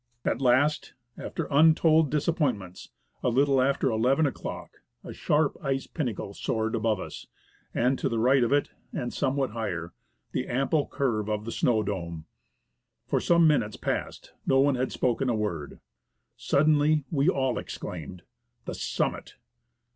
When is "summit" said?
18.73-19.35